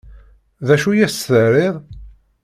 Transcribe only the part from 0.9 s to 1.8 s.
i as-terriḍ?